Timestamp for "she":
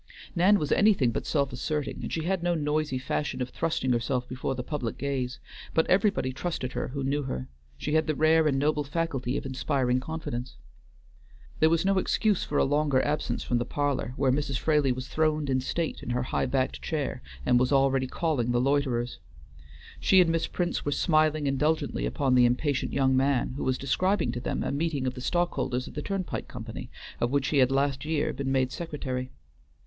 2.11-2.23, 7.77-7.93, 19.99-20.19